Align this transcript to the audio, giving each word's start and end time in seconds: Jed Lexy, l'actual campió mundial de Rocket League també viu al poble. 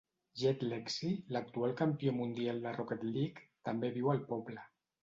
Jed 0.43 0.63
Lexy, 0.69 1.09
l'actual 1.37 1.75
campió 1.83 2.17
mundial 2.23 2.65
de 2.65 2.75
Rocket 2.81 3.09
League 3.13 3.49
també 3.71 3.97
viu 4.01 4.15
al 4.17 4.27
poble. 4.35 4.69